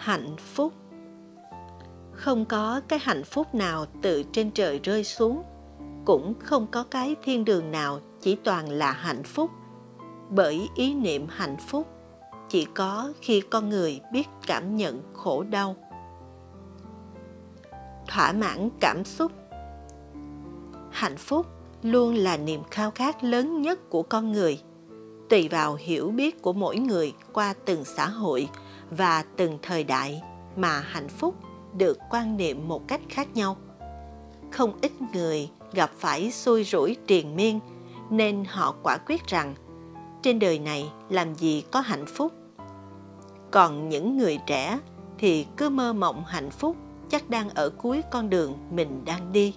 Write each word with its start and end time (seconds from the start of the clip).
hạnh 0.00 0.36
phúc. 0.36 0.72
Không 2.12 2.44
có 2.44 2.80
cái 2.88 2.98
hạnh 3.02 3.24
phúc 3.24 3.54
nào 3.54 3.86
từ 4.02 4.22
trên 4.32 4.50
trời 4.50 4.80
rơi 4.82 5.04
xuống, 5.04 5.42
cũng 6.04 6.34
không 6.38 6.66
có 6.66 6.84
cái 6.84 7.16
thiên 7.22 7.44
đường 7.44 7.70
nào 7.70 8.00
chỉ 8.20 8.36
toàn 8.44 8.68
là 8.68 8.92
hạnh 8.92 9.22
phúc. 9.22 9.50
Bởi 10.30 10.68
ý 10.74 10.94
niệm 10.94 11.26
hạnh 11.28 11.56
phúc 11.68 11.86
chỉ 12.48 12.66
có 12.74 13.12
khi 13.20 13.42
con 13.50 13.68
người 13.68 14.00
biết 14.12 14.28
cảm 14.46 14.76
nhận 14.76 15.02
khổ 15.12 15.42
đau. 15.42 15.76
Thỏa 18.08 18.32
mãn 18.32 18.70
cảm 18.80 19.04
xúc. 19.04 19.32
Hạnh 20.90 21.16
phúc 21.16 21.46
luôn 21.82 22.14
là 22.14 22.36
niềm 22.36 22.62
khao 22.70 22.90
khát 22.90 23.24
lớn 23.24 23.62
nhất 23.62 23.90
của 23.90 24.02
con 24.02 24.32
người, 24.32 24.60
tùy 25.28 25.48
vào 25.48 25.74
hiểu 25.74 26.08
biết 26.08 26.42
của 26.42 26.52
mỗi 26.52 26.78
người 26.78 27.14
qua 27.32 27.54
từng 27.64 27.84
xã 27.84 28.08
hội 28.08 28.48
và 28.90 29.24
từng 29.36 29.58
thời 29.62 29.84
đại 29.84 30.22
mà 30.56 30.80
hạnh 30.80 31.08
phúc 31.08 31.34
được 31.76 31.98
quan 32.10 32.36
niệm 32.36 32.68
một 32.68 32.88
cách 32.88 33.00
khác 33.08 33.28
nhau. 33.34 33.56
Không 34.50 34.78
ít 34.82 34.92
người 35.14 35.50
gặp 35.72 35.90
phải 35.98 36.30
xui 36.30 36.64
rủi 36.64 36.96
triền 37.06 37.36
miên 37.36 37.60
nên 38.10 38.44
họ 38.48 38.74
quả 38.82 38.96
quyết 38.96 39.26
rằng, 39.26 39.54
trên 40.22 40.38
đời 40.38 40.58
này 40.58 40.90
làm 41.08 41.34
gì 41.34 41.64
có 41.70 41.80
hạnh 41.80 42.06
phúc. 42.06 42.32
Còn 43.50 43.88
những 43.88 44.18
người 44.18 44.38
trẻ 44.46 44.78
thì 45.18 45.46
cứ 45.56 45.70
mơ 45.70 45.92
mộng 45.92 46.24
hạnh 46.26 46.50
phúc 46.50 46.76
chắc 47.08 47.30
đang 47.30 47.50
ở 47.50 47.70
cuối 47.70 48.02
con 48.10 48.30
đường 48.30 48.58
mình 48.70 49.04
đang 49.04 49.32
đi. 49.32 49.54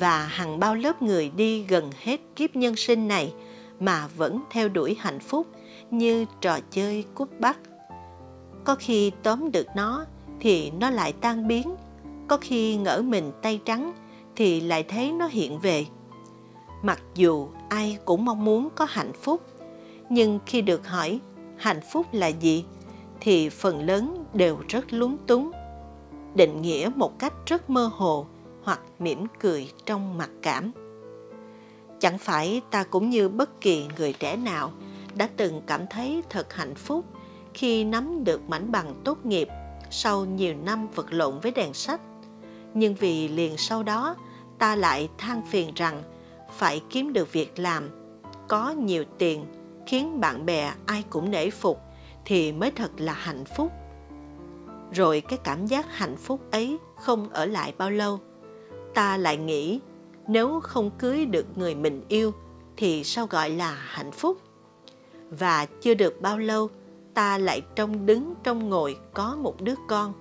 Và 0.00 0.26
hàng 0.26 0.58
bao 0.58 0.74
lớp 0.74 1.02
người 1.02 1.30
đi 1.36 1.62
gần 1.62 1.90
hết 2.02 2.20
kiếp 2.36 2.56
nhân 2.56 2.76
sinh 2.76 3.08
này 3.08 3.34
mà 3.80 4.08
vẫn 4.16 4.40
theo 4.50 4.68
đuổi 4.68 4.96
hạnh 5.00 5.20
phúc 5.20 5.46
như 5.90 6.24
trò 6.40 6.58
chơi 6.70 7.04
cút 7.14 7.30
bắt 7.40 7.58
có 8.68 8.74
khi 8.74 9.12
tóm 9.22 9.52
được 9.52 9.66
nó 9.74 10.04
thì 10.40 10.70
nó 10.70 10.90
lại 10.90 11.12
tan 11.12 11.48
biến. 11.48 11.74
Có 12.28 12.36
khi 12.40 12.76
ngỡ 12.76 13.02
mình 13.02 13.32
tay 13.42 13.60
trắng 13.64 13.92
thì 14.36 14.60
lại 14.60 14.82
thấy 14.82 15.12
nó 15.12 15.26
hiện 15.26 15.58
về. 15.58 15.86
Mặc 16.82 17.02
dù 17.14 17.48
ai 17.68 17.98
cũng 18.04 18.24
mong 18.24 18.44
muốn 18.44 18.68
có 18.74 18.86
hạnh 18.88 19.12
phúc, 19.12 19.40
nhưng 20.08 20.38
khi 20.46 20.62
được 20.62 20.88
hỏi 20.88 21.20
hạnh 21.56 21.80
phúc 21.92 22.06
là 22.12 22.26
gì 22.26 22.64
thì 23.20 23.48
phần 23.48 23.86
lớn 23.86 24.24
đều 24.34 24.58
rất 24.68 24.92
lúng 24.92 25.16
túng. 25.26 25.50
Định 26.34 26.62
nghĩa 26.62 26.90
một 26.96 27.18
cách 27.18 27.32
rất 27.46 27.70
mơ 27.70 27.90
hồ 27.94 28.26
hoặc 28.62 28.80
mỉm 28.98 29.26
cười 29.40 29.70
trong 29.86 30.18
mặc 30.18 30.30
cảm. 30.42 30.72
Chẳng 32.00 32.18
phải 32.18 32.62
ta 32.70 32.84
cũng 32.84 33.10
như 33.10 33.28
bất 33.28 33.60
kỳ 33.60 33.86
người 33.98 34.12
trẻ 34.12 34.36
nào 34.36 34.72
đã 35.14 35.28
từng 35.36 35.62
cảm 35.66 35.86
thấy 35.90 36.22
thật 36.30 36.54
hạnh 36.54 36.74
phúc 36.74 37.04
khi 37.58 37.84
nắm 37.84 38.24
được 38.24 38.48
mảnh 38.48 38.72
bằng 38.72 38.94
tốt 39.04 39.26
nghiệp 39.26 39.48
sau 39.90 40.24
nhiều 40.24 40.54
năm 40.64 40.88
vật 40.94 41.06
lộn 41.10 41.38
với 41.40 41.52
đèn 41.52 41.74
sách. 41.74 42.00
Nhưng 42.74 42.94
vì 42.94 43.28
liền 43.28 43.56
sau 43.56 43.82
đó, 43.82 44.16
ta 44.58 44.76
lại 44.76 45.08
than 45.18 45.42
phiền 45.50 45.74
rằng 45.74 46.02
phải 46.56 46.82
kiếm 46.90 47.12
được 47.12 47.32
việc 47.32 47.58
làm, 47.58 47.88
có 48.48 48.70
nhiều 48.70 49.04
tiền, 49.18 49.44
khiến 49.86 50.20
bạn 50.20 50.46
bè 50.46 50.72
ai 50.86 51.04
cũng 51.10 51.30
nể 51.30 51.50
phục 51.50 51.80
thì 52.24 52.52
mới 52.52 52.70
thật 52.70 52.90
là 52.96 53.12
hạnh 53.12 53.44
phúc. 53.44 53.72
Rồi 54.92 55.22
cái 55.28 55.38
cảm 55.44 55.66
giác 55.66 55.86
hạnh 55.90 56.16
phúc 56.16 56.40
ấy 56.50 56.78
không 56.96 57.28
ở 57.28 57.44
lại 57.44 57.74
bao 57.78 57.90
lâu, 57.90 58.20
ta 58.94 59.16
lại 59.16 59.36
nghĩ 59.36 59.80
nếu 60.26 60.60
không 60.60 60.90
cưới 60.98 61.26
được 61.26 61.46
người 61.58 61.74
mình 61.74 62.04
yêu 62.08 62.32
thì 62.76 63.04
sao 63.04 63.26
gọi 63.26 63.50
là 63.50 63.70
hạnh 63.70 64.12
phúc? 64.12 64.38
Và 65.30 65.66
chưa 65.80 65.94
được 65.94 66.20
bao 66.20 66.38
lâu 66.38 66.70
ta 67.18 67.38
lại 67.38 67.62
trông 67.74 68.06
đứng 68.06 68.34
trong 68.42 68.68
ngồi 68.68 68.98
có 69.14 69.36
một 69.36 69.60
đứa 69.60 69.74
con, 69.88 70.12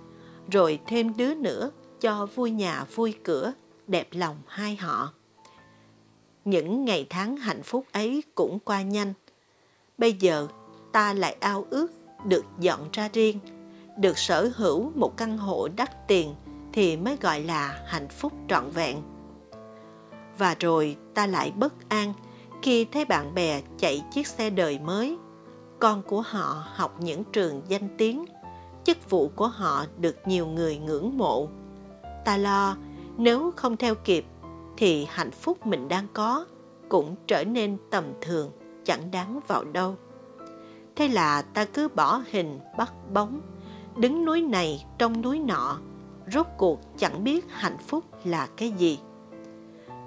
rồi 0.52 0.80
thêm 0.88 1.18
đứa 1.18 1.36
nữa 1.36 1.72
cho 2.00 2.26
vui 2.36 2.52
nhà 2.52 2.86
vui 2.96 3.16
cửa, 3.24 3.54
đẹp 3.88 4.08
lòng 4.12 4.36
hai 4.48 4.76
họ. 4.76 5.14
Những 6.46 6.86
ngày 6.86 7.08
tháng 7.10 7.38
hạnh 7.38 7.64
phúc 7.64 7.86
ấy 7.92 8.24
cũng 8.36 8.60
qua 8.60 8.82
nhanh. 8.82 9.14
Bây 9.98 10.14
giờ, 10.14 10.48
ta 10.92 11.14
lại 11.14 11.38
ao 11.40 11.66
ước 11.70 11.92
được 12.26 12.46
dọn 12.60 12.90
ra 12.94 13.10
riêng, 13.14 13.40
được 13.98 14.18
sở 14.18 14.52
hữu 14.56 14.92
một 14.96 15.18
căn 15.18 15.38
hộ 15.38 15.68
đắt 15.76 16.08
tiền 16.08 16.36
thì 16.74 16.98
mới 16.98 17.18
gọi 17.22 17.42
là 17.42 17.84
hạnh 17.88 18.08
phúc 18.10 18.34
trọn 18.50 18.70
vẹn. 18.70 19.02
Và 20.38 20.56
rồi 20.60 20.98
ta 21.14 21.28
lại 21.28 21.52
bất 21.52 21.90
an 21.90 22.14
khi 22.62 22.86
thấy 22.86 23.06
bạn 23.06 23.36
bè 23.36 23.62
chạy 23.78 24.04
chiếc 24.14 24.28
xe 24.28 24.50
đời 24.50 24.80
mới 24.80 25.18
con 25.80 26.02
của 26.02 26.22
họ 26.22 26.64
học 26.76 26.96
những 27.00 27.24
trường 27.24 27.62
danh 27.68 27.90
tiếng, 27.98 28.26
chức 28.84 29.10
vụ 29.10 29.32
của 29.36 29.48
họ 29.48 29.86
được 29.98 30.16
nhiều 30.26 30.48
người 30.48 30.78
ngưỡng 30.78 31.18
mộ. 31.18 31.48
Ta 32.26 32.38
lo, 32.38 32.78
nếu 33.18 33.52
không 33.56 33.78
theo 33.78 33.96
kịp, 33.96 34.26
thì 34.78 35.08
hạnh 35.10 35.32
phúc 35.32 35.66
mình 35.66 35.88
đang 35.88 36.08
có 36.14 36.46
cũng 36.90 37.16
trở 37.28 37.44
nên 37.44 37.78
tầm 37.92 38.06
thường, 38.22 38.52
chẳng 38.86 39.12
đáng 39.12 39.40
vào 39.48 39.64
đâu. 39.64 39.96
Thế 40.96 41.08
là 41.08 41.42
ta 41.42 41.66
cứ 41.66 41.88
bỏ 41.88 42.22
hình 42.32 42.60
bắt 42.78 42.94
bóng, 43.14 43.42
đứng 43.98 44.26
núi 44.26 44.42
này 44.42 44.86
trong 44.98 45.22
núi 45.22 45.40
nọ, 45.40 45.80
rốt 46.34 46.48
cuộc 46.58 46.80
chẳng 46.98 47.24
biết 47.24 47.46
hạnh 47.50 47.78
phúc 47.88 48.04
là 48.24 48.48
cái 48.58 48.72
gì. 48.72 49.00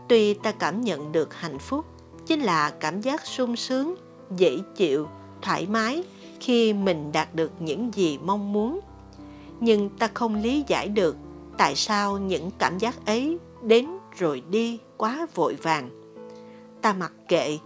Tuy 0.08 0.34
ta 0.34 0.52
cảm 0.52 0.80
nhận 0.80 1.12
được 1.12 1.34
hạnh 1.34 1.58
phúc, 1.58 1.84
chính 2.26 2.40
là 2.40 2.70
cảm 2.70 3.00
giác 3.00 3.26
sung 3.26 3.56
sướng, 3.56 3.94
dễ 4.36 4.58
chịu 4.76 5.08
thoải 5.42 5.66
mái 5.66 6.02
khi 6.40 6.72
mình 6.72 7.12
đạt 7.12 7.34
được 7.34 7.52
những 7.60 7.90
gì 7.94 8.18
mong 8.18 8.52
muốn. 8.52 8.80
Nhưng 9.60 9.88
ta 9.88 10.10
không 10.14 10.34
lý 10.34 10.64
giải 10.66 10.88
được 10.88 11.16
tại 11.58 11.74
sao 11.76 12.18
những 12.18 12.50
cảm 12.58 12.78
giác 12.78 13.06
ấy 13.06 13.38
đến 13.62 13.86
rồi 14.18 14.42
đi 14.50 14.78
quá 14.96 15.26
vội 15.34 15.54
vàng. 15.54 15.90
Ta 16.82 16.92
mặc 16.92 17.12
kệ, 17.28 17.58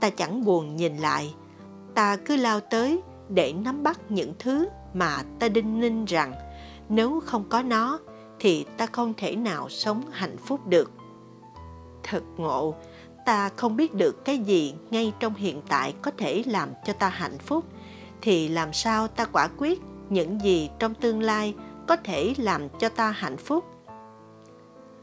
ta 0.00 0.10
chẳng 0.10 0.44
buồn 0.44 0.76
nhìn 0.76 0.96
lại. 0.96 1.34
Ta 1.94 2.16
cứ 2.16 2.36
lao 2.36 2.60
tới 2.60 3.00
để 3.28 3.52
nắm 3.52 3.82
bắt 3.82 4.00
những 4.08 4.32
thứ 4.38 4.68
mà 4.94 5.22
ta 5.38 5.48
đinh 5.48 5.80
ninh 5.80 6.04
rằng 6.04 6.32
nếu 6.88 7.20
không 7.26 7.44
có 7.48 7.62
nó 7.62 7.98
thì 8.38 8.64
ta 8.76 8.86
không 8.86 9.14
thể 9.16 9.36
nào 9.36 9.68
sống 9.68 10.02
hạnh 10.10 10.36
phúc 10.36 10.66
được. 10.66 10.90
Thật 12.02 12.22
ngộ 12.36 12.74
ta 13.24 13.50
không 13.56 13.76
biết 13.76 13.94
được 13.94 14.24
cái 14.24 14.38
gì 14.38 14.74
ngay 14.90 15.12
trong 15.20 15.34
hiện 15.34 15.62
tại 15.68 15.94
có 16.02 16.10
thể 16.18 16.42
làm 16.46 16.68
cho 16.86 16.92
ta 16.92 17.08
hạnh 17.08 17.38
phúc, 17.38 17.64
thì 18.20 18.48
làm 18.48 18.72
sao 18.72 19.08
ta 19.08 19.24
quả 19.24 19.48
quyết 19.58 19.80
những 20.08 20.40
gì 20.40 20.70
trong 20.78 20.94
tương 20.94 21.22
lai 21.22 21.54
có 21.88 21.96
thể 21.96 22.34
làm 22.36 22.68
cho 22.68 22.88
ta 22.88 23.10
hạnh 23.10 23.36
phúc? 23.36 23.64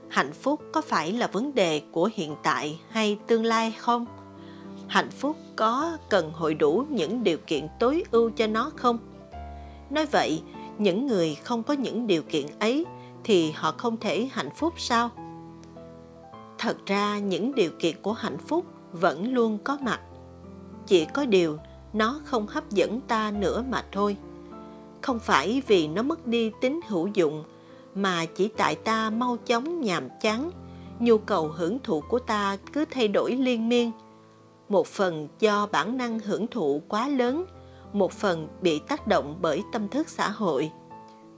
Hạnh 0.09 0.33
phúc 0.33 0.61
có 0.73 0.81
phải 0.81 1.11
là 1.13 1.27
vấn 1.27 1.56
đề 1.56 1.81
của 1.91 2.09
hiện 2.13 2.35
tại 2.44 2.79
hay 2.89 3.19
tương 3.27 3.45
lai 3.45 3.75
không? 3.77 4.06
Hạnh 4.88 5.09
phúc 5.11 5.38
có 5.56 5.97
cần 6.09 6.31
hội 6.31 6.53
đủ 6.53 6.85
những 6.89 7.23
điều 7.23 7.38
kiện 7.47 7.67
tối 7.79 8.03
ưu 8.11 8.29
cho 8.29 8.47
nó 8.47 8.72
không? 8.75 8.97
Nói 9.89 10.06
vậy, 10.06 10.41
những 10.77 11.07
người 11.07 11.35
không 11.35 11.63
có 11.63 11.73
những 11.73 12.07
điều 12.07 12.22
kiện 12.22 12.45
ấy 12.59 12.85
thì 13.23 13.51
họ 13.51 13.72
không 13.77 13.97
thể 13.97 14.29
hạnh 14.31 14.50
phúc 14.56 14.73
sao? 14.77 15.09
Thật 16.57 16.78
ra 16.85 17.19
những 17.19 17.56
điều 17.56 17.72
kiện 17.79 18.01
của 18.01 18.13
hạnh 18.13 18.38
phúc 18.38 18.66
vẫn 18.91 19.34
luôn 19.34 19.57
có 19.63 19.78
mặt. 19.81 20.00
Chỉ 20.88 21.06
có 21.06 21.25
điều 21.25 21.57
nó 21.94 22.19
không 22.25 22.47
hấp 22.47 22.69
dẫn 22.69 23.01
ta 23.01 23.31
nữa 23.31 23.63
mà 23.69 23.85
thôi. 23.91 24.18
Không 25.01 25.19
phải 25.19 25.62
vì 25.68 25.88
nó 25.88 26.01
mất 26.01 26.28
đi 26.28 26.51
tính 26.62 26.79
hữu 26.88 27.07
dụng, 27.07 27.44
mà 27.95 28.25
chỉ 28.25 28.47
tại 28.57 28.75
ta 28.75 29.09
mau 29.09 29.38
chóng 29.38 29.81
nhàm 29.81 30.09
chán. 30.22 30.51
Nhu 31.00 31.18
cầu 31.18 31.47
hưởng 31.47 31.79
thụ 31.84 32.01
của 32.09 32.19
ta 32.19 32.57
cứ 32.74 32.85
thay 32.91 33.07
đổi 33.07 33.31
liên 33.31 33.69
miên. 33.69 33.91
Một 34.69 34.88
phần 34.88 35.28
do 35.39 35.68
bản 35.72 35.97
năng 35.97 36.19
hưởng 36.19 36.47
thụ 36.47 36.81
quá 36.88 37.07
lớn, 37.07 37.45
một 37.94 38.12
phần 38.12 38.47
bị 38.62 38.80
tác 38.80 39.07
động 39.07 39.38
bởi 39.42 39.63
tâm 39.74 39.88
thức 39.88 40.10
xã 40.10 40.30
hội. 40.30 40.71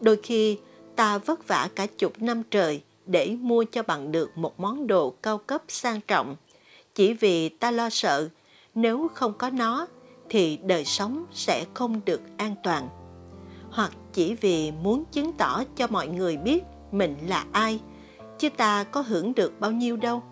Đôi 0.01 0.19
khi, 0.23 0.59
ta 0.95 1.17
vất 1.17 1.47
vả 1.47 1.69
cả 1.75 1.85
chục 1.85 2.13
năm 2.19 2.43
trời 2.51 2.81
để 3.09 3.35
mua 3.39 3.63
cho 3.71 3.83
bằng 3.83 4.11
được 4.11 4.37
một 4.37 4.59
món 4.59 4.87
đồ 4.87 5.13
cao 5.23 5.37
cấp 5.37 5.61
sang 5.67 6.01
trọng. 6.07 6.35
Chỉ 6.95 7.13
vì 7.13 7.49
ta 7.49 7.71
lo 7.71 7.89
sợ, 7.89 8.29
nếu 8.75 9.07
không 9.13 9.33
có 9.37 9.49
nó, 9.49 9.87
thì 10.29 10.57
đời 10.57 10.85
sống 10.85 11.25
sẽ 11.31 11.65
không 11.73 12.01
được 12.05 12.21
an 12.37 12.55
toàn. 12.63 12.89
Hoặc 13.71 13.91
chỉ 14.13 14.33
vì 14.33 14.71
muốn 14.71 15.03
chứng 15.11 15.33
tỏ 15.33 15.63
cho 15.75 15.87
mọi 15.87 16.07
người 16.07 16.37
biết 16.37 16.63
mình 16.91 17.15
là 17.27 17.45
ai, 17.51 17.79
chứ 18.39 18.49
ta 18.49 18.83
có 18.83 19.01
hưởng 19.01 19.35
được 19.35 19.59
bao 19.59 19.71
nhiêu 19.71 19.97
đâu. 19.97 20.23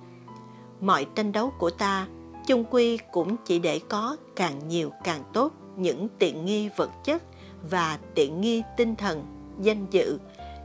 Mọi 0.81 1.05
tranh 1.15 1.31
đấu 1.31 1.53
của 1.57 1.69
ta, 1.69 2.07
chung 2.47 2.65
quy 2.69 2.97
cũng 3.11 3.35
chỉ 3.45 3.59
để 3.59 3.79
có 3.89 4.17
càng 4.35 4.67
nhiều 4.67 4.91
càng 5.03 5.23
tốt 5.33 5.53
những 5.77 6.07
tiện 6.19 6.45
nghi 6.45 6.69
vật 6.77 6.89
chất 7.03 7.23
và 7.69 7.99
tiện 8.15 8.41
nghi 8.41 8.63
tinh 8.77 8.95
thần, 8.95 9.25
danh 9.61 9.85
dự 9.91 10.19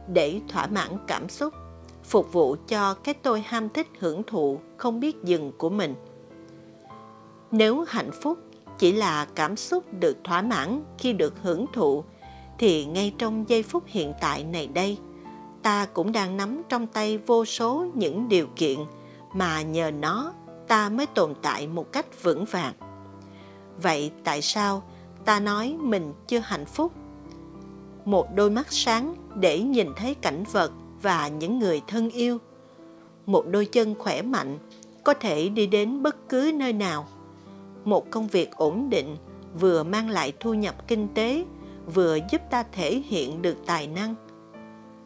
để 0.08 0.41
thỏa 0.49 0.67
mãn 0.67 0.91
cảm 1.06 1.29
xúc 1.29 1.55
phục 2.05 2.33
vụ 2.33 2.57
cho 2.69 2.95
cái 2.95 3.15
tôi 3.15 3.41
ham 3.41 3.69
thích 3.69 3.87
hưởng 3.99 4.23
thụ, 4.23 4.61
không 4.77 5.01
biết 5.01 5.17
dừng 5.25 5.53
của 5.59 5.71
mình. 5.71 5.95
Nếu 7.51 7.85
hạnh 7.89 8.11
phúc 8.23 8.39
chỉ 8.79 8.93
là 8.93 9.27
cảm 9.35 9.57
xúc 9.57 9.85
được 10.01 10.17
thỏa 10.25 10.43
mãn 10.43 10.83
khi 10.99 11.13
được 11.13 11.35
hưởng 11.43 11.67
thụ, 11.73 12.05
thì 12.59 12.85
ngay 12.85 13.15
trong 13.19 13.49
giây 13.49 13.63
phút 13.63 13.83
hiện 13.87 14.13
tại 14.21 14.45
này 14.45 14.67
đây, 14.67 14.99
ta 15.63 15.87
cũng 15.87 16.13
đang 16.13 16.37
nắm 16.37 16.63
trong 16.69 16.87
tay 16.87 17.19
vô 17.19 17.45
số 17.45 17.87
những 17.95 18.29
điều 18.29 18.47
kiện 18.57 18.79
mà 19.35 19.63
nhờ 19.63 19.91
nó 19.91 20.33
ta 20.69 20.89
mới 20.89 21.07
tồn 21.07 21.35
tại 21.43 21.67
một 21.67 21.93
cách 21.93 22.23
vững 22.23 22.45
vàng. 22.45 22.75
Vậy 23.83 24.11
tại 24.25 24.43
sao 24.43 24.83
ta 25.25 25.41
nói 25.41 25.77
mình 25.81 26.13
chưa 26.27 26.39
hạnh 26.39 26.67
phúc? 26.67 26.93
Một 28.05 28.27
đôi 28.35 28.51
mắt 28.51 28.73
sáng 28.73 29.15
để 29.35 29.61
nhìn 29.61 29.89
thấy 29.97 30.15
cảnh 30.15 30.45
vật 30.53 30.73
và 31.03 31.29
những 31.29 31.59
người 31.59 31.83
thân 31.87 32.11
yêu. 32.11 32.39
Một 33.27 33.45
đôi 33.51 33.67
chân 33.67 33.95
khỏe 33.99 34.23
mạnh, 34.23 34.59
có 35.05 35.15
thể 35.15 35.49
đi 35.49 35.67
đến 35.67 36.03
bất 36.03 36.29
cứ 36.29 36.53
nơi 36.55 36.73
nào. 36.73 37.07
Một 37.85 38.11
công 38.11 38.27
việc 38.27 38.51
ổn 38.57 38.91
định, 38.91 39.17
vừa 39.61 39.83
mang 39.83 40.11
lại 40.11 40.33
thu 40.41 40.55
nhập 40.55 40.89
kinh 40.89 41.09
tế, 41.15 41.45
vừa 41.95 42.19
giúp 42.31 42.41
ta 42.51 42.63
thể 42.73 43.03
hiện 43.07 43.43
được 43.43 43.57
tài 43.67 43.87
năng. 43.87 44.15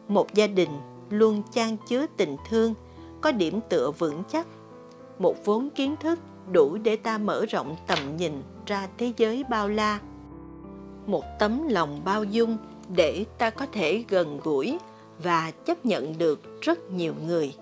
Một 0.07 0.33
gia 0.33 0.47
đình 0.47 0.69
luôn 1.09 1.43
chan 1.51 1.77
chứa 1.89 2.05
tình 2.17 2.37
thương, 2.49 2.73
có 3.21 3.31
điểm 3.31 3.59
tựa 3.69 3.91
vững 3.91 4.23
chắc. 4.29 4.47
Một 5.19 5.35
vốn 5.45 5.69
kiến 5.69 5.95
thức 5.99 6.19
đủ 6.51 6.77
để 6.77 6.95
ta 6.95 7.17
mở 7.17 7.45
rộng 7.45 7.75
tầm 7.87 8.17
nhìn 8.17 8.43
ra 8.65 8.87
thế 8.97 9.13
giới 9.17 9.43
bao 9.49 9.69
la. 9.69 9.99
Một 11.05 11.23
tấm 11.39 11.67
lòng 11.67 12.01
bao 12.05 12.23
dung 12.23 12.57
để 12.95 13.25
ta 13.37 13.49
có 13.49 13.65
thể 13.65 14.03
gần 14.07 14.39
gũi 14.43 14.77
và 15.23 15.51
chấp 15.51 15.85
nhận 15.85 16.17
được 16.17 16.61
rất 16.61 16.91
nhiều 16.91 17.13
người. 17.25 17.53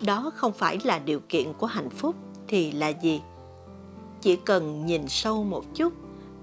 Đó 0.00 0.30
không 0.34 0.52
phải 0.52 0.78
là 0.84 0.98
điều 0.98 1.20
kiện 1.28 1.52
của 1.52 1.66
hạnh 1.66 1.90
phúc 1.90 2.14
thì 2.48 2.72
là 2.72 2.88
gì? 2.88 3.22
Chỉ 4.20 4.36
cần 4.36 4.86
nhìn 4.86 5.08
sâu 5.08 5.44
một 5.44 5.64
chút, 5.74 5.92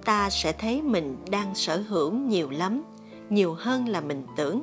ta 0.06 0.30
sẽ 0.30 0.52
thấy 0.52 0.82
mình 0.82 1.18
đang 1.30 1.56
sở 1.56 1.84
hữu 1.90 2.12
nhiều 2.12 2.50
lắm, 2.50 2.84
nhiều 3.30 3.54
hơn 3.54 3.88
là 3.88 4.02
mình 4.02 4.24
tưởng. 4.36 4.62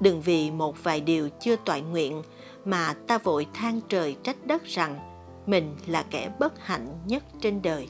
Đừng 0.00 0.20
vì 0.20 0.50
một 0.50 0.84
vài 0.84 1.00
điều 1.00 1.28
chưa 1.40 1.56
toại 1.56 1.80
nguyện 1.80 2.22
mà 2.64 2.94
ta 3.06 3.18
vội 3.18 3.46
than 3.54 3.80
trời 3.88 4.16
trách 4.22 4.46
đất 4.46 4.64
rằng 4.64 4.98
mình 5.46 5.76
là 5.86 6.04
kẻ 6.10 6.30
bất 6.38 6.66
hạnh 6.66 6.88
nhất 7.06 7.24
trên 7.40 7.62
đời. 7.62 7.88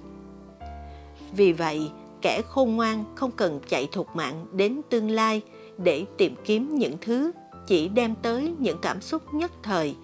Vì 1.32 1.52
vậy, 1.52 1.90
kẻ 2.22 2.43
khôn 2.49 2.76
ngoan 2.76 3.04
không 3.14 3.31
cần 3.31 3.61
chạy 3.69 3.88
thục 3.93 4.16
mạng 4.16 4.46
đến 4.52 4.81
tương 4.90 5.11
lai 5.11 5.43
để 5.78 6.04
tìm 6.16 6.34
kiếm 6.44 6.78
những 6.78 6.96
thứ 7.00 7.32
chỉ 7.66 7.88
đem 7.88 8.14
tới 8.22 8.54
những 8.58 8.78
cảm 8.82 9.00
xúc 9.00 9.34
nhất 9.34 9.52
thời, 9.62 9.96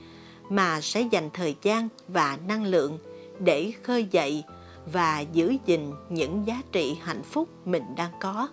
mà 0.51 0.81
sẽ 0.81 1.01
dành 1.01 1.31
thời 1.33 1.57
gian 1.63 1.89
và 2.09 2.39
năng 2.49 2.65
lượng 2.65 2.99
để 3.39 3.73
khơi 3.83 4.07
dậy 4.11 4.45
và 4.93 5.21
giữ 5.21 5.55
gìn 5.67 5.93
những 6.09 6.47
giá 6.47 6.63
trị 6.73 6.97
hạnh 7.03 7.23
phúc 7.23 7.49
mình 7.65 7.83
đang 7.97 8.13
có. 8.21 8.49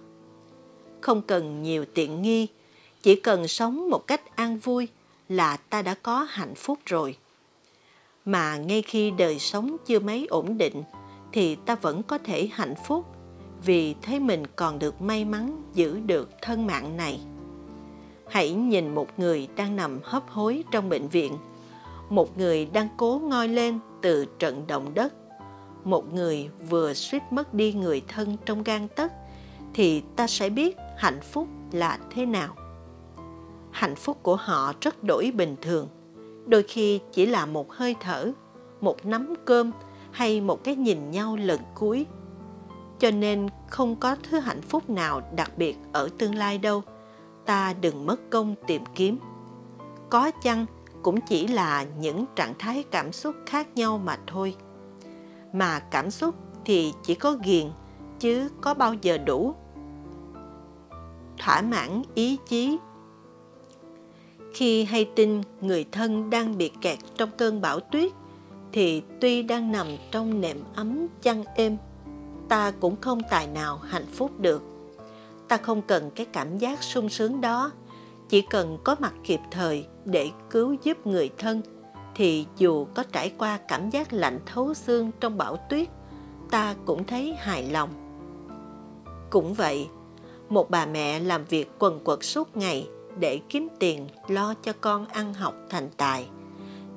Không 1.02 1.22
cần 1.22 1.64
nhiều 1.64 1.86
tiện 1.94 2.22
nghi, 2.22 2.48
chỉ 3.02 3.16
cần 3.16 3.48
sống 3.48 3.90
một 3.90 4.08
cách 4.08 4.36
an 4.36 4.58
vui 4.58 4.88
là 5.30 5.58
ta 5.58 5.82
đã 5.82 5.96
có 6.04 6.28
hạnh 6.30 6.56
phúc 6.56 6.80
rồi. 6.86 7.18
Mà 8.26 8.58
ngay 8.58 8.82
khi 8.82 9.12
đời 9.12 9.40
sống 9.40 9.78
chưa 9.86 10.00
mấy 10.00 10.26
ổn 10.26 10.58
định, 10.58 10.84
thì 11.32 11.56
ta 11.56 11.76
vẫn 11.76 12.04
có 12.04 12.18
thể 12.18 12.50
hạnh 12.52 12.74
phúc 12.88 13.06
vì 13.66 13.96
thấy 14.02 14.20
mình 14.20 14.44
còn 14.56 14.80
được 14.80 15.02
may 15.02 15.26
mắn 15.26 15.64
giữ 15.74 16.00
được 16.00 16.30
thân 16.42 16.68
mạng 16.68 16.98
này. 16.98 17.20
Hãy 18.30 18.52
nhìn 18.54 18.96
một 18.96 19.20
người 19.20 19.48
đang 19.56 19.76
nằm 19.76 20.00
hấp 20.04 20.30
hối 20.30 20.64
trong 20.72 20.90
bệnh 20.90 21.08
viện, 21.08 21.38
một 22.10 22.38
người 22.38 22.66
đang 22.66 22.88
cố 22.98 23.22
ngoi 23.24 23.48
lên 23.48 23.80
từ 24.02 24.26
trận 24.40 24.68
động 24.68 24.94
đất, 24.94 25.14
một 25.84 26.14
người 26.14 26.50
vừa 26.70 26.94
suýt 26.94 27.24
mất 27.32 27.54
đi 27.54 27.74
người 27.74 28.02
thân 28.08 28.38
trong 28.46 28.64
gan 28.64 28.88
tấc 28.88 29.12
thì 29.74 30.04
ta 30.16 30.28
sẽ 30.28 30.50
biết 30.50 30.78
hạnh 30.98 31.20
phúc 31.22 31.48
là 31.72 32.00
thế 32.16 32.26
nào. 32.26 32.56
Hạnh 33.72 33.96
phúc 33.96 34.18
của 34.24 34.36
họ 34.36 34.74
rất 34.82 35.04
đổi 35.04 35.32
bình 35.36 35.56
thường, 35.62 35.88
đôi 36.46 36.64
khi 36.64 37.00
chỉ 37.12 37.26
là 37.26 37.46
một 37.46 37.74
hơi 37.74 37.96
thở, 38.00 38.32
một 38.82 39.06
nắm 39.06 39.34
cơm 39.46 39.72
hay 40.12 40.42
một 40.42 40.64
cái 40.64 40.76
nhìn 40.76 41.12
nhau 41.12 41.36
lần 41.36 41.60
cuối 41.76 42.06
cho 43.02 43.12
nên 43.12 43.48
không 43.68 43.96
có 43.96 44.16
thứ 44.24 44.40
hạnh 44.40 44.62
phúc 44.62 44.90
nào 44.90 45.22
đặc 45.36 45.52
biệt 45.58 45.78
ở 45.92 46.10
tương 46.18 46.36
lai 46.36 46.58
đâu. 46.58 46.84
Ta 47.46 47.74
đừng 47.82 48.06
mất 48.06 48.30
công 48.30 48.56
tìm 48.68 48.84
kiếm. 48.96 49.18
Có 50.10 50.32
chăng 50.44 50.66
cũng 51.02 51.22
chỉ 51.22 51.48
là 51.48 51.86
những 52.00 52.26
trạng 52.36 52.54
thái 52.60 52.84
cảm 52.92 53.12
xúc 53.12 53.36
khác 53.46 53.68
nhau 53.76 53.98
mà 53.98 54.18
thôi. 54.28 54.56
Mà 55.54 55.80
cảm 55.80 56.12
xúc 56.12 56.36
thì 56.66 56.94
chỉ 57.04 57.16
có 57.16 57.38
ghiền, 57.44 57.68
chứ 58.20 58.50
có 58.62 58.74
bao 58.74 58.94
giờ 59.02 59.18
đủ. 59.18 59.56
Thỏa 61.38 61.62
mãn 61.62 62.02
ý 62.16 62.38
chí. 62.48 62.78
Khi 64.54 64.84
hay 64.84 65.06
tin 65.16 65.42
người 65.62 65.86
thân 65.92 66.30
đang 66.30 66.58
bị 66.58 66.72
kẹt 66.82 66.98
trong 67.18 67.30
cơn 67.38 67.62
bão 67.62 67.80
tuyết, 67.80 68.12
thì 68.72 69.04
tuy 69.22 69.44
đang 69.44 69.72
nằm 69.72 69.88
trong 70.12 70.42
nệm 70.42 70.58
ấm 70.76 71.08
chăn 71.22 71.44
êm 71.56 71.78
ta 72.52 72.72
cũng 72.80 73.02
không 73.02 73.20
tài 73.30 73.48
nào 73.48 73.78
hạnh 73.78 74.06
phúc 74.14 74.32
được. 74.40 74.64
Ta 75.48 75.58
không 75.58 75.82
cần 75.82 76.12
cái 76.16 76.26
cảm 76.26 76.58
giác 76.58 76.84
sung 76.84 77.10
sướng 77.10 77.42
đó. 77.42 77.72
Chỉ 78.30 78.42
cần 78.42 78.78
có 78.84 78.96
mặt 79.00 79.14
kịp 79.24 79.40
thời 79.52 79.86
để 80.06 80.30
cứu 80.50 80.76
giúp 80.84 81.08
người 81.08 81.30
thân, 81.38 81.62
thì 82.16 82.46
dù 82.58 82.86
có 82.94 83.04
trải 83.12 83.32
qua 83.38 83.60
cảm 83.68 83.90
giác 83.90 84.14
lạnh 84.14 84.40
thấu 84.46 84.74
xương 84.74 85.12
trong 85.20 85.38
bão 85.38 85.58
tuyết, 85.58 85.88
ta 86.50 86.76
cũng 86.86 87.04
thấy 87.04 87.36
hài 87.38 87.72
lòng. 87.72 87.90
Cũng 89.30 89.54
vậy, 89.54 89.88
một 90.50 90.70
bà 90.70 90.86
mẹ 90.86 91.20
làm 91.20 91.46
việc 91.46 91.72
quần 91.80 92.04
quật 92.04 92.20
suốt 92.22 92.58
ngày 92.58 92.88
để 93.20 93.40
kiếm 93.50 93.68
tiền 93.80 94.08
lo 94.28 94.54
cho 94.64 94.74
con 94.82 95.06
ăn 95.06 95.34
học 95.34 95.54
thành 95.70 95.90
tài. 95.98 96.28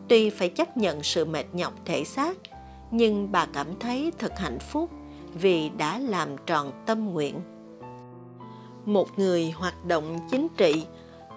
Tuy 0.08 0.30
phải 0.30 0.48
chấp 0.48 0.76
nhận 0.76 1.02
sự 1.02 1.24
mệt 1.24 1.44
nhọc 1.52 1.72
thể 1.84 2.04
xác, 2.04 2.38
nhưng 2.90 3.32
bà 3.32 3.46
cảm 3.46 3.78
thấy 3.80 4.12
thật 4.18 4.32
hạnh 4.36 4.58
phúc 4.58 4.90
vì 5.34 5.68
đã 5.68 5.98
làm 5.98 6.28
tròn 6.46 6.72
tâm 6.86 7.12
nguyện. 7.12 7.40
Một 8.84 9.18
người 9.18 9.50
hoạt 9.50 9.84
động 9.84 10.18
chính 10.30 10.48
trị, 10.56 10.86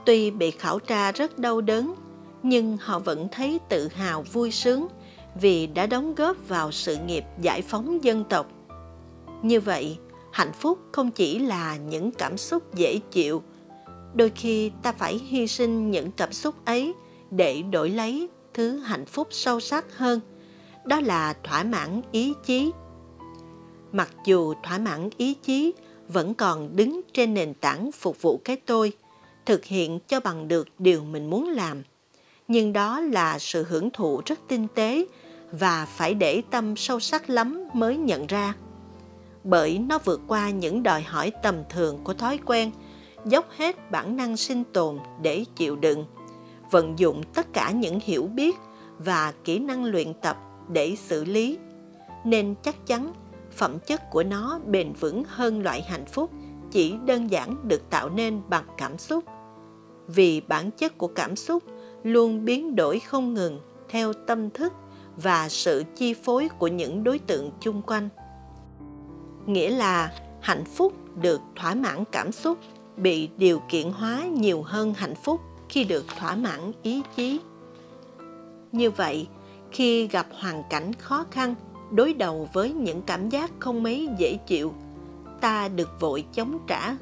tuy 0.06 0.32
bị 0.32 0.52
khảo 0.52 0.80
tra 0.80 1.12
rất 1.12 1.40
đau 1.40 1.62
đớn, 1.62 1.94
nhưng 2.44 2.78
họ 2.82 3.00
vẫn 3.00 3.28
thấy 3.32 3.60
tự 3.70 3.88
hào 3.88 4.22
vui 4.22 4.52
sướng 4.52 4.88
vì 5.42 5.68
đã 5.68 5.88
đóng 5.88 6.16
góp 6.16 6.38
vào 6.48 6.72
sự 6.72 6.98
nghiệp 6.98 7.24
giải 7.42 7.62
phóng 7.62 8.04
dân 8.04 8.24
tộc. 8.24 8.48
Như 9.42 9.60
vậy, 9.60 9.98
hạnh 10.32 10.54
phúc 10.54 10.80
không 10.92 11.12
chỉ 11.12 11.40
là 11.40 11.78
những 11.78 12.12
cảm 12.12 12.38
xúc 12.38 12.76
dễ 12.76 13.00
chịu, 13.12 13.44
đôi 14.14 14.30
khi 14.30 14.72
ta 14.82 14.92
phải 14.92 15.22
hy 15.28 15.48
sinh 15.48 15.92
những 15.92 16.12
cảm 16.12 16.34
xúc 16.34 16.56
ấy 16.66 16.94
để 17.32 17.62
đổi 17.62 17.90
lấy 17.90 18.30
thứ 18.54 18.78
hạnh 18.78 19.06
phúc 19.06 19.28
sâu 19.32 19.60
sắc 19.60 19.98
hơn, 19.98 20.20
đó 20.86 21.00
là 21.00 21.34
thỏa 21.44 21.64
mãn 21.64 22.02
ý 22.12 22.34
chí 22.46 22.72
mặc 23.92 24.10
dù 24.26 24.54
thỏa 24.64 24.78
mãn 24.78 25.10
ý 25.18 25.34
chí, 25.34 25.74
vẫn 26.08 26.34
còn 26.34 26.76
đứng 26.76 27.02
trên 27.14 27.34
nền 27.34 27.54
tảng 27.54 27.92
phục 27.92 28.22
vụ 28.22 28.42
cái 28.44 28.56
tôi, 28.56 28.94
thực 29.46 29.66
hiện 29.66 30.00
cho 30.08 30.20
bằng 30.20 30.48
được 30.48 30.68
điều 30.80 31.04
mình 31.04 31.30
muốn 31.30 31.50
làm. 31.50 31.84
Nhưng 32.48 32.74
đó 32.74 33.00
là 33.00 33.40
sự 33.40 33.64
hưởng 33.64 33.90
thụ 33.90 34.22
rất 34.26 34.40
tinh 34.48 34.68
tế 34.76 35.06
và 35.52 35.86
phải 35.86 36.14
để 36.14 36.42
tâm 36.52 36.76
sâu 36.76 37.00
sắc 37.00 37.30
lắm 37.30 37.64
mới 37.74 37.98
nhận 37.98 38.28
ra. 38.28 38.56
Bởi 39.44 39.80
nó 39.80 40.00
vượt 40.06 40.22
qua 40.28 40.50
những 40.50 40.84
đòi 40.84 41.02
hỏi 41.02 41.32
tầm 41.44 41.56
thường 41.70 42.00
của 42.04 42.14
thói 42.14 42.40
quen, 42.46 42.72
dốc 43.26 43.46
hết 43.58 43.92
bản 43.92 44.18
năng 44.18 44.38
sinh 44.38 44.64
tồn 44.74 44.98
để 45.22 45.46
chịu 45.56 45.76
đựng, 45.76 46.06
vận 46.72 47.00
dụng 47.00 47.24
tất 47.34 47.54
cả 47.54 47.72
những 47.72 48.00
hiểu 48.04 48.28
biết 48.28 48.56
và 49.00 49.34
kỹ 49.44 49.60
năng 49.60 49.86
luyện 49.86 50.14
tập 50.14 50.38
để 50.70 50.96
xử 50.96 51.26
lý. 51.26 51.58
Nên 52.26 52.56
chắc 52.64 52.88
chắn 52.88 53.14
phẩm 53.58 53.80
chất 53.80 54.10
của 54.10 54.24
nó 54.24 54.60
bền 54.66 54.94
vững 54.94 55.24
hơn 55.28 55.64
loại 55.64 55.82
hạnh 55.82 56.06
phúc, 56.06 56.32
chỉ 56.72 56.96
đơn 57.06 57.32
giản 57.32 57.68
được 57.68 57.90
tạo 57.90 58.10
nên 58.10 58.42
bằng 58.50 58.66
cảm 58.78 58.98
xúc. 58.98 59.24
Vì 60.08 60.42
bản 60.48 60.72
chất 60.72 60.98
của 60.98 61.08
cảm 61.08 61.36
xúc 61.36 61.64
luôn 62.04 62.46
biến 62.46 62.76
đổi 62.76 63.00
không 63.00 63.34
ngừng 63.34 63.60
theo 63.90 64.14
tâm 64.14 64.50
thức 64.50 64.74
và 65.16 65.50
sự 65.50 65.84
chi 65.96 66.14
phối 66.14 66.50
của 66.60 66.68
những 66.68 67.04
đối 67.04 67.20
tượng 67.20 67.52
chung 67.60 67.82
quanh. 67.82 68.10
Nghĩa 69.46 69.70
là 69.70 70.14
hạnh 70.42 70.66
phúc 70.66 70.94
được 71.22 71.42
thỏa 71.56 71.76
mãn 71.76 72.04
cảm 72.12 72.32
xúc, 72.32 72.58
bị 72.98 73.30
điều 73.38 73.62
kiện 73.70 73.92
hóa 73.92 74.26
nhiều 74.26 74.62
hơn 74.62 74.94
hạnh 74.94 75.16
phúc 75.16 75.42
khi 75.70 75.84
được 75.84 76.06
thỏa 76.20 76.36
mãn 76.36 76.72
ý 76.84 77.02
chí. 77.16 77.40
Như 78.72 78.92
vậy, 78.92 79.28
khi 79.72 80.08
gặp 80.08 80.28
hoàn 80.32 80.64
cảnh 80.70 80.94
khó 80.94 81.26
khăn 81.32 81.56
đối 81.92 82.14
đầu 82.14 82.50
với 82.54 82.74
những 82.74 83.02
cảm 83.02 83.30
giác 83.30 83.52
không 83.60 83.84
mấy 83.84 84.10
dễ 84.18 84.38
chịu. 84.48 84.74
Ta 85.42 85.68
được 85.68 86.00
vội 86.00 86.26
chống 86.34 86.58
trả. 86.68 86.98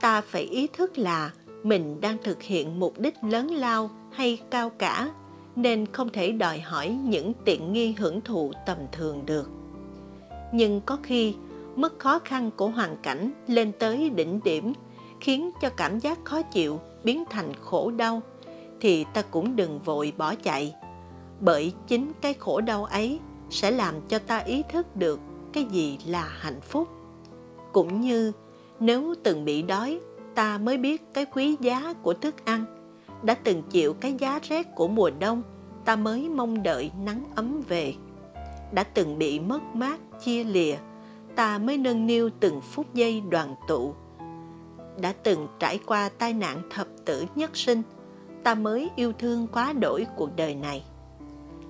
Ta 0.00 0.20
phải 0.20 0.42
ý 0.42 0.66
thức 0.66 0.98
là 0.98 1.30
mình 1.62 2.00
đang 2.00 2.16
thực 2.24 2.42
hiện 2.42 2.80
mục 2.80 2.98
đích 2.98 3.24
lớn 3.24 3.50
lao 3.50 3.90
hay 4.12 4.40
cao 4.50 4.70
cả, 4.70 5.10
nên 5.56 5.86
không 5.92 6.08
thể 6.08 6.32
đòi 6.32 6.60
hỏi 6.60 6.88
những 7.04 7.32
tiện 7.44 7.72
nghi 7.72 7.94
hưởng 7.98 8.20
thụ 8.20 8.52
tầm 8.66 8.78
thường 8.92 9.26
được. 9.26 9.50
Nhưng 10.52 10.80
có 10.80 10.98
khi, 11.02 11.34
mức 11.76 11.98
khó 11.98 12.18
khăn 12.18 12.50
của 12.56 12.68
hoàn 12.68 12.96
cảnh 13.02 13.30
lên 13.46 13.72
tới 13.78 14.10
đỉnh 14.10 14.40
điểm 14.44 14.72
khiến 15.20 15.50
cho 15.60 15.70
cảm 15.70 15.98
giác 15.98 16.18
khó 16.24 16.42
chịu 16.42 16.80
biến 17.04 17.24
thành 17.30 17.52
khổ 17.60 17.90
đau, 17.90 18.22
thì 18.80 19.04
ta 19.14 19.22
cũng 19.22 19.56
đừng 19.56 19.78
vội 19.78 20.12
bỏ 20.16 20.34
chạy. 20.34 20.74
Bởi 21.40 21.72
chính 21.86 22.12
cái 22.20 22.34
khổ 22.34 22.60
đau 22.60 22.84
ấy 22.84 23.18
sẽ 23.54 23.70
làm 23.70 23.94
cho 24.08 24.18
ta 24.18 24.38
ý 24.38 24.62
thức 24.68 24.96
được 24.96 25.20
cái 25.52 25.64
gì 25.64 25.98
là 26.06 26.28
hạnh 26.40 26.60
phúc. 26.60 26.88
Cũng 27.72 28.00
như 28.00 28.32
nếu 28.80 29.14
từng 29.22 29.44
bị 29.44 29.62
đói, 29.62 30.00
ta 30.34 30.58
mới 30.58 30.78
biết 30.78 31.02
cái 31.14 31.24
quý 31.24 31.56
giá 31.60 31.94
của 32.02 32.14
thức 32.14 32.44
ăn. 32.44 32.64
Đã 33.22 33.34
từng 33.34 33.62
chịu 33.70 33.94
cái 33.94 34.14
giá 34.18 34.38
rét 34.42 34.74
của 34.74 34.88
mùa 34.88 35.10
đông, 35.18 35.42
ta 35.84 35.96
mới 35.96 36.28
mong 36.28 36.62
đợi 36.62 36.90
nắng 37.04 37.24
ấm 37.34 37.62
về. 37.68 37.94
Đã 38.72 38.84
từng 38.84 39.18
bị 39.18 39.40
mất 39.40 39.62
mát, 39.74 40.00
chia 40.24 40.44
lìa, 40.44 40.76
ta 41.36 41.58
mới 41.58 41.78
nâng 41.78 42.06
niu 42.06 42.30
từng 42.40 42.60
phút 42.60 42.94
giây 42.94 43.22
đoàn 43.30 43.54
tụ. 43.68 43.94
Đã 45.00 45.14
từng 45.22 45.48
trải 45.58 45.78
qua 45.86 46.08
tai 46.08 46.32
nạn 46.32 46.62
thập 46.70 46.86
tử 47.04 47.24
nhất 47.34 47.56
sinh, 47.56 47.82
ta 48.42 48.54
mới 48.54 48.90
yêu 48.96 49.12
thương 49.12 49.46
quá 49.46 49.72
đổi 49.72 50.06
cuộc 50.16 50.36
đời 50.36 50.54
này. 50.54 50.84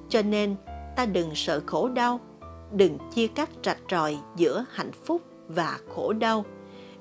Cho 0.09 0.23
nên 0.23 0.57
ta 0.97 1.07
đừng 1.07 1.35
sợ 1.35 1.61
khổ 1.67 1.89
đau, 1.89 2.21
đừng 2.73 2.99
chia 3.15 3.27
cắt 3.27 3.51
rạch 3.65 3.81
ròi 3.91 4.19
giữa 4.37 4.65
hạnh 4.71 4.93
phúc 4.93 5.23
và 5.49 5.79
khổ 5.95 6.13
đau. 6.13 6.45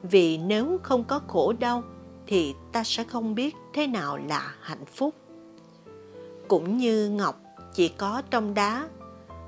Vì 0.04 0.38
nếu 0.38 0.80
không 0.84 1.04
có 1.04 1.20
khổ 1.28 1.54
đau, 1.54 1.84
thì 2.28 2.56
ta 2.72 2.84
sẽ 2.84 3.04
không 3.04 3.36
biết 3.36 3.56
thế 3.74 3.88
nào 3.88 4.18
là 4.18 4.56
hạnh 4.62 4.86
phúc. 4.86 5.16
Cũng 6.48 6.78
như 6.78 7.10
ngọc 7.10 7.42
chỉ 7.74 7.88
có 7.88 8.22
trong 8.30 8.54
đá, 8.54 8.90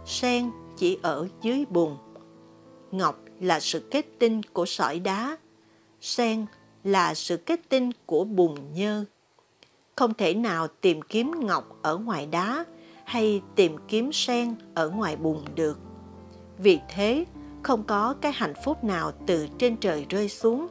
sen 0.06 0.52
chỉ 0.78 0.98
ở 1.02 1.28
dưới 1.42 1.66
bùn. 1.70 1.98
Ngọc 2.92 3.20
là 3.40 3.60
sự 3.60 3.80
kết 3.92 4.06
tinh 4.20 4.42
của 4.44 4.66
sỏi 4.66 5.00
đá, 5.00 5.38
sen 6.02 6.46
là 6.84 7.14
sự 7.14 7.38
kết 7.38 7.60
tinh 7.70 7.92
của 8.06 8.24
bùn 8.24 8.56
nhơ. 8.74 9.06
Không 9.96 10.14
thể 10.14 10.34
nào 10.34 10.68
tìm 10.68 11.02
kiếm 11.02 11.32
ngọc 11.40 11.78
ở 11.82 11.98
ngoài 11.98 12.26
đá 12.26 12.66
hay 13.06 13.42
tìm 13.56 13.78
kiếm 13.88 14.12
sen 14.12 14.56
ở 14.74 14.90
ngoài 14.90 15.16
bùn 15.16 15.38
được. 15.56 15.80
Vì 16.58 16.80
thế, 16.90 17.26
không 17.64 17.84
có 17.84 18.16
cái 18.22 18.32
hạnh 18.32 18.54
phúc 18.64 18.84
nào 18.84 19.12
từ 19.28 19.48
trên 19.58 19.78
trời 19.78 20.06
rơi 20.10 20.30
xuống, 20.30 20.68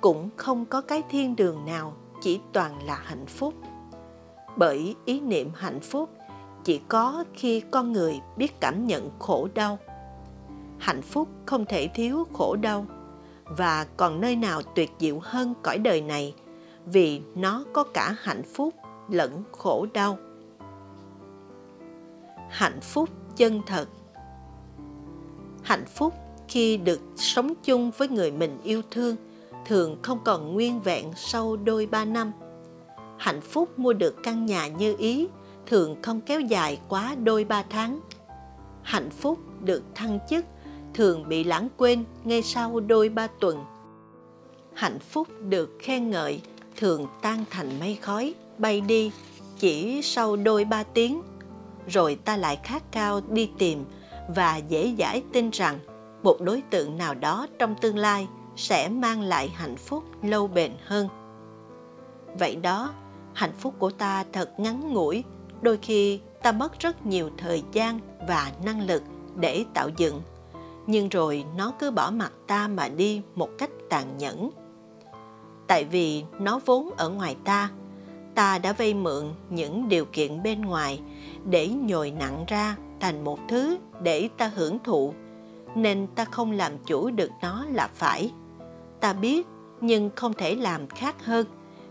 cũng 0.00 0.28
không 0.36 0.66
có 0.66 0.80
cái 0.80 1.02
thiên 1.10 1.36
đường 1.36 1.66
nào 1.66 1.96
chỉ 2.22 2.40
toàn 2.52 2.86
là 2.86 2.94
hạnh 3.04 3.26
phúc. 3.26 3.54
Bởi 4.56 4.94
ý 5.04 5.20
niệm 5.20 5.50
hạnh 5.54 5.80
phúc 5.80 6.10
chỉ 6.64 6.80
có 6.88 7.24
khi 7.34 7.62
con 7.70 7.92
người 7.92 8.20
biết 8.36 8.60
cảm 8.60 8.86
nhận 8.86 9.10
khổ 9.18 9.48
đau. 9.54 9.78
Hạnh 10.78 11.02
phúc 11.02 11.28
không 11.46 11.64
thể 11.64 11.88
thiếu 11.94 12.26
khổ 12.32 12.56
đau, 12.56 12.86
và 13.44 13.86
còn 13.96 14.20
nơi 14.20 14.36
nào 14.36 14.62
tuyệt 14.74 14.90
diệu 14.98 15.18
hơn 15.22 15.54
cõi 15.62 15.78
đời 15.78 16.00
này, 16.00 16.34
vì 16.86 17.22
nó 17.34 17.64
có 17.72 17.84
cả 17.84 18.14
hạnh 18.18 18.42
phúc 18.42 18.74
lẫn 19.10 19.42
khổ 19.52 19.86
đau 19.92 20.18
hạnh 22.50 22.80
phúc 22.80 23.08
chân 23.36 23.62
thật. 23.66 23.88
Hạnh 25.62 25.84
phúc 25.86 26.14
khi 26.48 26.76
được 26.76 27.00
sống 27.16 27.54
chung 27.64 27.90
với 27.98 28.08
người 28.08 28.30
mình 28.30 28.58
yêu 28.64 28.82
thương 28.90 29.16
thường 29.66 29.96
không 30.02 30.18
còn 30.24 30.54
nguyên 30.54 30.80
vẹn 30.80 31.10
sau 31.16 31.56
đôi 31.56 31.86
ba 31.86 32.04
năm. 32.04 32.32
Hạnh 33.18 33.40
phúc 33.40 33.78
mua 33.78 33.92
được 33.92 34.16
căn 34.22 34.46
nhà 34.46 34.66
như 34.66 34.96
ý 34.98 35.28
thường 35.66 35.96
không 36.02 36.20
kéo 36.20 36.40
dài 36.40 36.80
quá 36.88 37.14
đôi 37.24 37.44
ba 37.44 37.64
tháng. 37.70 38.00
Hạnh 38.82 39.10
phúc 39.10 39.38
được 39.64 39.82
thăng 39.94 40.18
chức 40.30 40.44
thường 40.94 41.28
bị 41.28 41.44
lãng 41.44 41.68
quên 41.76 42.04
ngay 42.24 42.42
sau 42.42 42.80
đôi 42.80 43.08
ba 43.08 43.26
tuần. 43.40 43.64
Hạnh 44.74 44.98
phúc 44.98 45.28
được 45.48 45.70
khen 45.78 46.10
ngợi 46.10 46.40
thường 46.76 47.06
tan 47.22 47.44
thành 47.50 47.78
mây 47.80 47.98
khói 48.02 48.34
bay 48.58 48.80
đi 48.80 49.12
chỉ 49.58 50.00
sau 50.02 50.36
đôi 50.36 50.64
ba 50.64 50.82
tiếng 50.82 51.22
rồi 51.88 52.18
ta 52.24 52.36
lại 52.36 52.58
khát 52.62 52.82
cao 52.92 53.20
đi 53.28 53.50
tìm 53.58 53.84
và 54.28 54.56
dễ 54.56 54.94
dãi 54.98 55.22
tin 55.32 55.50
rằng 55.50 55.78
một 56.22 56.36
đối 56.40 56.62
tượng 56.70 56.98
nào 56.98 57.14
đó 57.14 57.46
trong 57.58 57.74
tương 57.80 57.98
lai 57.98 58.28
sẽ 58.56 58.88
mang 58.88 59.20
lại 59.20 59.48
hạnh 59.48 59.76
phúc 59.76 60.04
lâu 60.22 60.46
bền 60.46 60.72
hơn. 60.86 61.08
Vậy 62.38 62.56
đó, 62.56 62.92
hạnh 63.34 63.52
phúc 63.58 63.74
của 63.78 63.90
ta 63.90 64.24
thật 64.32 64.60
ngắn 64.60 64.92
ngủi, 64.92 65.24
đôi 65.62 65.78
khi 65.82 66.20
ta 66.42 66.52
mất 66.52 66.78
rất 66.78 67.06
nhiều 67.06 67.30
thời 67.38 67.62
gian 67.72 68.00
và 68.28 68.52
năng 68.64 68.86
lực 68.86 69.02
để 69.36 69.64
tạo 69.74 69.88
dựng. 69.96 70.22
Nhưng 70.86 71.08
rồi 71.08 71.44
nó 71.56 71.72
cứ 71.78 71.90
bỏ 71.90 72.10
mặt 72.10 72.32
ta 72.46 72.68
mà 72.68 72.88
đi 72.88 73.22
một 73.34 73.48
cách 73.58 73.70
tàn 73.90 74.18
nhẫn. 74.18 74.50
Tại 75.66 75.84
vì 75.84 76.24
nó 76.38 76.60
vốn 76.66 76.90
ở 76.96 77.08
ngoài 77.08 77.36
ta 77.44 77.70
ta 78.34 78.58
đã 78.58 78.72
vay 78.72 78.94
mượn 78.94 79.34
những 79.50 79.88
điều 79.88 80.04
kiện 80.04 80.42
bên 80.42 80.62
ngoài 80.62 81.00
để 81.44 81.68
nhồi 81.68 82.10
nặng 82.10 82.44
ra 82.48 82.76
thành 83.00 83.24
một 83.24 83.38
thứ 83.48 83.78
để 84.02 84.28
ta 84.36 84.50
hưởng 84.54 84.78
thụ, 84.84 85.14
nên 85.74 86.06
ta 86.14 86.24
không 86.24 86.52
làm 86.52 86.72
chủ 86.86 87.10
được 87.10 87.30
nó 87.42 87.64
là 87.72 87.88
phải. 87.94 88.32
Ta 89.00 89.12
biết, 89.12 89.46
nhưng 89.80 90.10
không 90.16 90.32
thể 90.34 90.54
làm 90.54 90.86
khác 90.86 91.24
hơn, 91.24 91.46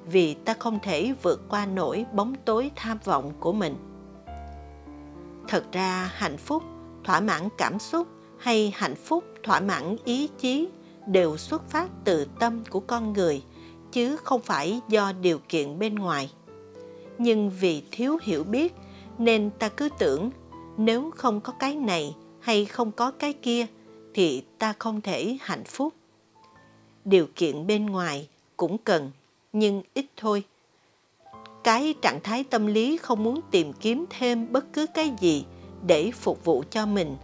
vì 0.05 0.33
ta 0.33 0.53
không 0.59 0.79
thể 0.83 1.13
vượt 1.23 1.41
qua 1.49 1.65
nỗi 1.65 2.05
bóng 2.13 2.35
tối 2.45 2.71
tham 2.75 2.97
vọng 3.03 3.31
của 3.39 3.53
mình. 3.53 3.75
Thật 5.47 5.63
ra, 5.71 6.11
hạnh 6.13 6.37
phúc, 6.37 6.63
thỏa 7.03 7.19
mãn 7.19 7.49
cảm 7.57 7.79
xúc 7.79 8.07
hay 8.37 8.73
hạnh 8.75 8.95
phúc 8.95 9.23
thỏa 9.43 9.59
mãn 9.59 9.95
ý 10.05 10.29
chí 10.37 10.67
đều 11.07 11.37
xuất 11.37 11.69
phát 11.69 11.89
từ 12.03 12.27
tâm 12.39 12.63
của 12.69 12.79
con 12.79 13.13
người 13.13 13.43
chứ 13.91 14.17
không 14.17 14.41
phải 14.41 14.79
do 14.89 15.11
điều 15.21 15.39
kiện 15.49 15.79
bên 15.79 15.95
ngoài. 15.95 16.31
Nhưng 17.17 17.49
vì 17.59 17.83
thiếu 17.91 18.17
hiểu 18.21 18.43
biết, 18.43 18.73
nên 19.17 19.49
ta 19.59 19.69
cứ 19.69 19.89
tưởng, 19.99 20.31
nếu 20.77 21.11
không 21.15 21.41
có 21.41 21.53
cái 21.59 21.75
này 21.75 22.15
hay 22.39 22.65
không 22.65 22.91
có 22.91 23.11
cái 23.11 23.33
kia, 23.33 23.65
thì 24.13 24.43
ta 24.59 24.73
không 24.79 25.01
thể 25.01 25.37
hạnh 25.41 25.63
phúc. 25.63 25.93
Điều 27.05 27.27
kiện 27.35 27.67
bên 27.67 27.85
ngoài 27.85 28.27
cũng 28.57 28.77
cần, 28.77 29.11
nhưng 29.53 29.81
ít 29.93 30.05
thôi. 30.17 30.43
Cái 31.63 31.93
trạng 32.01 32.19
thái 32.23 32.43
tâm 32.43 32.67
lý 32.67 32.97
không 32.97 33.23
muốn 33.23 33.41
tìm 33.51 33.73
kiếm 33.73 34.05
thêm 34.09 34.51
bất 34.51 34.73
cứ 34.73 34.85
cái 34.93 35.13
gì 35.19 35.45
để 35.87 36.11
phục 36.11 36.45
vụ 36.45 36.63
cho 36.69 36.85
mình 36.85 37.15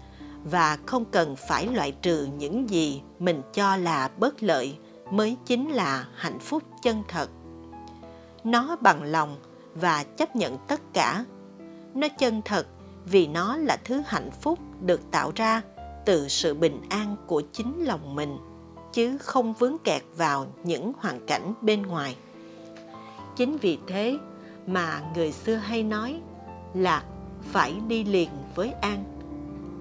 và 0.44 0.78
không 0.86 1.06
cần 1.06 1.36
phải 1.36 1.68
loại 1.68 1.92
trừ 1.92 2.28
những 2.38 2.70
gì 2.70 3.02
mình 3.20 3.42
cho 3.54 3.76
là 3.76 4.10
bất 4.18 4.44
lợi 4.44 4.78
mới 5.12 5.38
chính 5.46 5.70
là 5.70 6.08
hạnh 6.16 6.40
phúc 6.40 6.64
chân 6.82 7.04
thật. 7.08 7.30
Nó 8.44 8.76
bằng 8.82 9.04
lòng 9.04 9.38
và 9.76 10.04
chấp 10.04 10.36
nhận 10.36 10.58
tất 10.68 10.82
cả. 10.94 11.26
Nó 11.94 12.08
chân 12.18 12.42
thật 12.46 12.68
vì 13.06 13.28
nó 13.28 13.58
là 13.58 13.78
thứ 13.84 14.04
hạnh 14.06 14.32
phúc 14.42 14.60
được 14.82 15.02
tạo 15.12 15.32
ra 15.36 15.62
từ 16.06 16.28
sự 16.28 16.54
bình 16.54 16.82
an 16.90 17.16
của 17.28 17.42
chính 17.52 17.84
lòng 17.86 18.16
mình, 18.16 18.38
chứ 18.94 19.18
không 19.18 19.54
vướng 19.54 19.78
kẹt 19.84 20.04
vào 20.18 20.48
những 20.64 20.92
hoàn 21.00 21.26
cảnh 21.26 21.54
bên 21.62 21.82
ngoài. 21.82 22.16
Chính 23.36 23.58
vì 23.58 23.78
thế 23.88 24.18
mà 24.68 25.02
người 25.16 25.32
xưa 25.32 25.56
hay 25.56 25.84
nói 25.84 26.22
lạc 26.74 27.04
phải 27.52 27.76
đi 27.88 28.04
liền 28.04 28.30
với 28.56 28.72
an. 28.72 29.04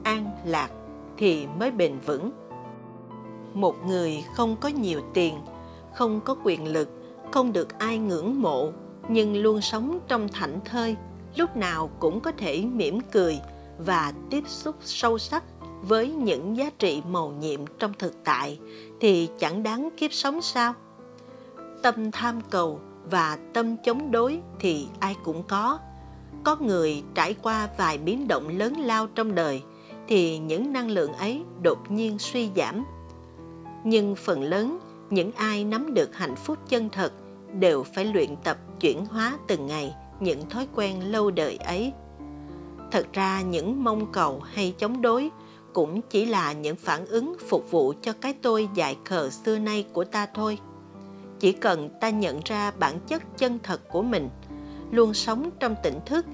An 0.04 0.31
lạc 0.45 0.71
thì 1.16 1.47
mới 1.47 1.71
bền 1.71 1.99
vững 1.99 2.31
một 3.54 3.87
người 3.87 4.25
không 4.34 4.56
có 4.56 4.68
nhiều 4.68 5.00
tiền, 5.14 5.34
không 5.94 6.20
có 6.20 6.37
quyền 6.44 6.73
lực, 6.73 6.88
không 7.32 7.52
được 7.52 7.78
ai 7.78 7.99
ngưỡng 7.99 8.42
mộ, 8.42 8.73
nhưng 9.08 9.37
luôn 9.37 9.61
sống 9.61 9.99
trong 10.08 10.28
thảnh 10.28 10.61
thơi, 10.64 10.96
lúc 11.37 11.56
nào 11.56 11.90
cũng 11.99 12.20
có 12.20 12.32
thể 12.32 12.64
mỉm 12.64 13.00
cười 13.00 13.38
và 13.78 14.12
tiếp 14.30 14.44
xúc 14.46 14.76
sâu 14.80 15.18
sắc 15.18 15.44
với 15.82 16.08
những 16.08 16.56
giá 16.56 16.70
trị 16.78 17.02
màu 17.08 17.30
nhiệm 17.30 17.61
trong 17.78 17.92
thực 17.99 18.25
tại 18.25 18.58
thì 19.00 19.28
chẳng 19.38 19.62
đáng 19.62 19.88
kiếp 19.96 20.12
sống 20.12 20.42
sao? 20.42 20.75
Tâm 21.82 22.11
tham 22.11 22.40
cầu 22.50 22.80
và 23.11 23.38
tâm 23.52 23.76
chống 23.76 24.11
đối 24.11 24.40
thì 24.61 24.87
ai 25.00 25.16
cũng 25.25 25.42
có. 25.42 25.78
Có 26.44 26.56
người 26.61 27.02
trải 27.14 27.34
qua 27.42 27.68
vài 27.78 27.99
biến 27.99 28.28
động 28.28 28.49
lớn 28.49 28.75
lao 28.78 29.06
trong 29.06 29.34
đời 29.34 29.62
thì 30.08 30.38
những 30.38 30.73
năng 30.73 30.90
lượng 30.90 31.12
ấy 31.12 31.42
đột 31.62 31.90
nhiên 31.90 32.18
suy 32.18 32.50
giảm 32.56 32.84
nhưng 33.85 34.17
phần 34.17 34.43
lớn, 34.43 34.79
những 35.11 35.33
ai 35.33 35.64
nắm 35.64 35.95
được 35.95 36.17
hạnh 36.17 36.37
phúc 36.37 36.59
chân 36.69 36.88
thật 36.88 37.12
đều 37.59 37.83
phải 37.83 38.05
luyện 38.05 38.37
tập 38.45 38.57
chuyển 38.81 39.07
hóa 39.07 39.38
từng 39.49 39.67
ngày 39.67 39.95
những 40.21 40.49
thói 40.49 40.69
quen 40.75 41.12
lâu 41.12 41.31
đời 41.31 41.57
ấy. 41.57 41.93
Thật 42.91 43.07
ra, 43.12 43.41
những 43.43 43.85
mong 43.85 44.12
cầu 44.12 44.41
hay 44.41 44.75
chống 44.79 45.03
đối 45.03 45.31
cũng 45.73 46.00
chỉ 46.03 46.25
là 46.25 46.53
những 46.53 46.76
phản 46.76 47.07
ứng 47.07 47.37
phục 47.49 47.71
vụ 47.71 47.95
cho 48.03 48.12
cái 48.12 48.35
tôi 48.43 48.69
dại 48.75 48.97
khờ 49.05 49.31
xưa 49.31 49.59
nay 49.59 49.87
của 49.93 50.05
ta 50.05 50.26
thôi. 50.35 50.59
Chỉ 51.41 51.53
cần 51.53 51.91
ta 52.00 52.11
nhận 52.11 52.41
ra 52.45 52.71
bản 52.71 53.00
chất 53.07 53.38
chân 53.38 53.59
thật 53.62 53.88
của 53.88 54.03
mình, 54.03 54.29
luôn 54.91 55.14
sống 55.14 55.50
trong 55.61 55.75
tỉnh 55.83 55.99
thức 56.07 56.26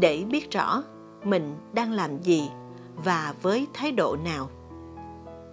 để 0.00 0.24
biết 0.30 0.50
rõ 0.50 0.82
mình 1.24 1.56
đang 1.72 1.92
làm 1.92 2.22
gì 2.22 2.48
và 3.04 3.34
với 3.42 3.66
thái 3.74 3.92
độ 3.92 4.16
nào 4.24 4.50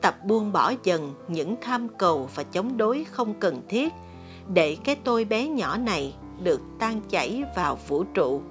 tập 0.02 0.16
buông 0.26 0.52
bỏ 0.52 0.74
dần 0.84 1.14
những 1.28 1.56
tham 1.62 1.88
cầu 1.98 2.30
và 2.36 2.44
chống 2.44 2.78
đối 2.78 3.04
không 3.04 3.34
cần 3.40 3.62
thiết, 3.70 3.94
để 4.54 4.78
cái 4.84 4.96
tôi 4.96 5.26
bé 5.26 5.48
nhỏ 5.48 5.78
này 5.78 6.16
được 6.44 6.62
tan 6.80 7.02
chảy 7.10 7.44
vào 7.56 7.78
vũ 7.88 8.04
trụ. 8.04 8.42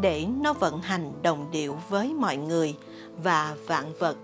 Để 0.00 0.26
nó 0.40 0.52
vận 0.52 0.82
hành 0.82 1.12
đồng 1.22 1.50
điệu 1.50 1.76
với 1.88 2.14
mọi 2.14 2.36
người 2.36 2.76
và 3.22 3.56
vạn 3.66 3.92
vật, 3.98 4.16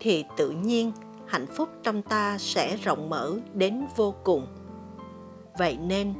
thì 0.00 0.24
tự 0.36 0.50
nhiên 0.50 0.92
hạnh 1.26 1.46
phúc 1.46 1.68
trong 1.82 2.02
ta 2.02 2.38
sẽ 2.38 2.76
rộng 2.76 3.10
mở 3.10 3.32
đến 3.54 3.86
vô 3.96 4.14
cùng. 4.24 4.46
Vậy 5.58 5.78
nên, 5.82 6.14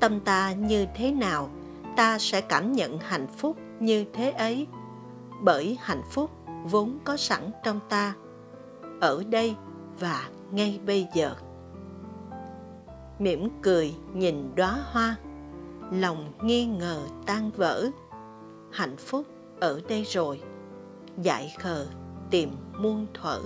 tâm 0.00 0.20
ta 0.20 0.52
như 0.52 0.86
thế 0.96 1.12
nào, 1.12 1.50
ta 1.96 2.18
sẽ 2.18 2.40
cảm 2.40 2.72
nhận 2.72 2.98
hạnh 2.98 3.26
phúc 3.36 3.56
như 3.80 4.04
thế 4.12 4.30
ấy. 4.30 4.66
Bởi 5.42 5.78
hạnh 5.80 6.02
phúc 6.10 6.30
vốn 6.64 6.98
có 7.04 7.16
sẵn 7.16 7.50
trong 7.64 7.80
ta 7.88 8.14
ở 9.00 9.24
đây 9.30 9.56
và 10.00 10.30
ngay 10.50 10.80
bây 10.86 11.06
giờ. 11.14 11.34
Mỉm 13.18 13.48
cười 13.62 13.94
nhìn 14.14 14.54
đóa 14.54 14.78
hoa, 14.92 15.16
lòng 15.90 16.32
nghi 16.42 16.66
ngờ 16.66 17.02
tan 17.26 17.50
vỡ. 17.56 17.86
Hạnh 18.72 18.96
phúc 18.96 19.26
ở 19.60 19.80
đây 19.88 20.04
rồi, 20.04 20.40
dại 21.22 21.54
khờ 21.58 21.86
tìm 22.30 22.50
muôn 22.78 23.06
thuở. 23.14 23.40